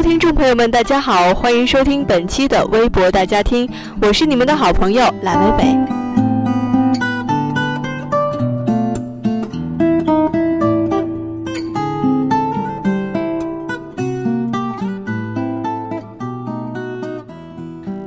[0.00, 3.68] 听众朋友们，大家好，欢迎收听本期的微博大家听，
[4.00, 5.78] 我是你们的好朋友蓝伟伟。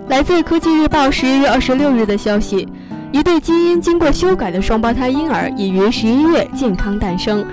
[0.08, 2.67] 来自科技日报十一月二十六日的消息，
[3.11, 7.45] 一对基因经过修改的双胞胎婴儿已于十一月健康诞生。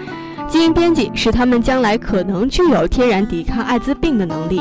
[0.53, 4.61] 基因编辑使他们将来可能具有天然抵抗艾滋病的能力。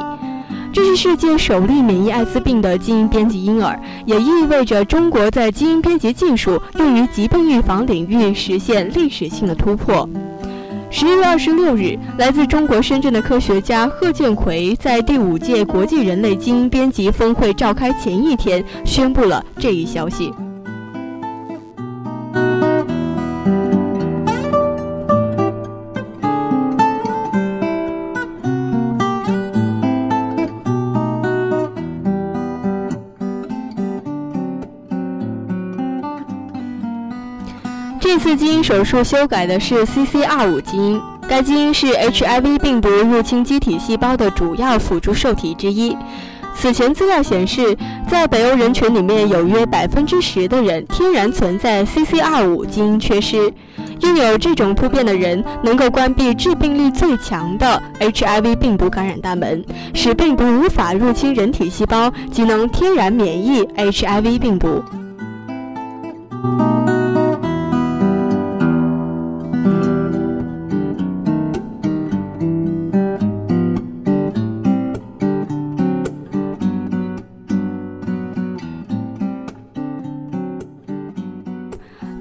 [0.71, 10.07] 这是世界首例免疫艾滋病的基因编辑婴儿，也意味着中国在基因编辑技术用于疾病预防领域实现历史性的突破。
[10.89, 20.31] 十一月二十六日，来自中国深圳的科学家贺建奎在第五届国际人类基因编辑峰会召开前一天宣布了这一消息。
[38.13, 45.95] 这次基因手术修改的是 CCR5 基因，该基因是 HIV 病毒入侵机体细胞的主要辅助受体之一。
[46.53, 47.77] 此前资料显示，
[48.09, 53.53] 在北欧人群里面有约百分之十的人天然存在 CCR5 基因缺失。
[54.01, 59.63] 拥有这种突变的人能够关闭致病力最强的 HIV 病毒感染大门，
[59.93, 64.83] 使病毒无法入侵人体细胞，即能天然免疫 HIV 病毒。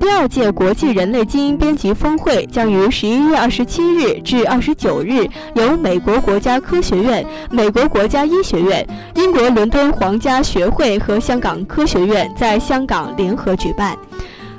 [0.00, 13.94] 第二届国际人类基因编辑峰会将于十一月二十七日至二十九日由美国国家科学院、美国国家医学院、英国伦敦皇家学会和香港科学院在香港联合举办。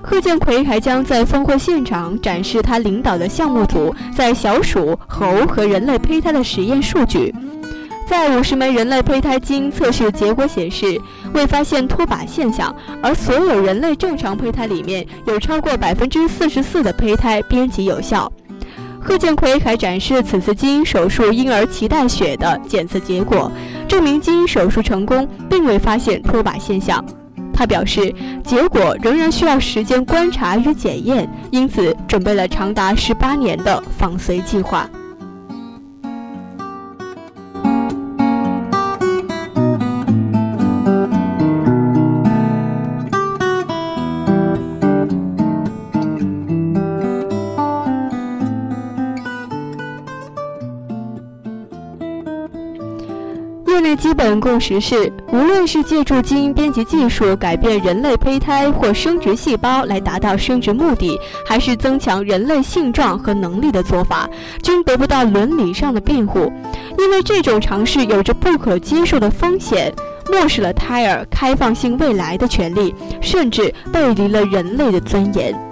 [0.04, 7.34] 贺建奎还将在峰会现场展示他领导的项目组在小鼠、猴和人类胚胎的实验数据。
[8.12, 11.00] 在五十枚人类胚胎基因测试结果显示，
[11.34, 18.30] 未发现脱靶现象，而所有人类正常胚胎里面有超过百分之四十四的胚胎编辑有效。
[19.00, 23.50] 贺建奎还展示此次基因手术婴儿脐带血的检测结果，
[23.88, 27.02] 证明基因手术成功，并未发现脱靶现象。
[27.54, 34.86] 他表示，结果仍然需要时间观察与检验，因此准备了长达十八年的仿随计划。
[53.72, 64.30] 业内基本共识是，无论是借助基因编辑技术改变人类胚胎或生殖细胞来达到生殖目的，还是增强人类性状和能力的做法，
[64.62, 66.52] 均得不到伦理上的辩护，
[66.98, 69.94] 因为这种尝试有着不可接受的风险，
[70.30, 75.71] 漠视了胎儿开放性未来的权利，甚至背离了人类的尊严。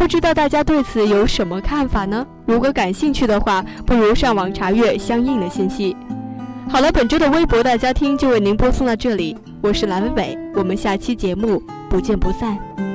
[0.00, 2.26] 不知道大家对此有什么看法呢？
[2.46, 5.94] 如果感兴趣的话，不如上网查阅相应的信息。
[6.70, 12.89] 好了，本周的微博大家听就为您播送到这里，我是蓝伟伟，我们下期节目不见不散。